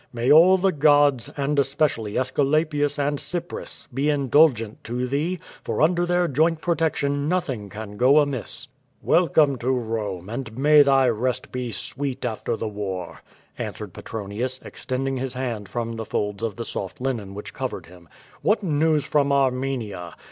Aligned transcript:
''May 0.15 0.33
all 0.35 0.57
the 0.57 0.71
gods, 0.71 1.29
and 1.37 1.59
especially 1.59 2.15
Aesculapius 2.17 2.97
and 2.97 3.19
Cypris, 3.19 3.85
be 3.93 4.09
indulgent 4.09 4.83
to 4.85 5.05
thee, 5.05 5.37
for 5.63 5.79
under 5.79 6.07
their 6.07 6.27
joint 6.27 6.59
protection 6.59 7.29
nothing 7.29 7.69
can 7.69 7.97
go 7.97 8.17
amiss.'' 8.17 8.67
''Welcome 9.05 9.59
to 9.59 9.69
Rome, 9.69 10.27
and 10.27 10.57
may 10.57 10.81
thy 10.81 11.07
rest 11.07 11.51
be 11.51 11.69
sweet 11.71 12.25
after 12.25 12.57
the 12.57 12.67
war,'' 12.67 13.19
answered 13.59 13.93
Petronius, 13.93 14.59
extending 14.63 15.17
his 15.17 15.35
hand 15.35 15.69
from 15.69 15.97
the 15.97 16.03
folds 16.05 16.41
of 16.41 16.55
the 16.55 16.65
soft 16.65 16.99
linen 16.99 17.35
which 17.35 17.53
covered 17.53 17.85
him. 17.85 18.09
"What 18.41 18.63
news 18.63 19.05
from 19.05 19.31
Armenia? 19.31 20.15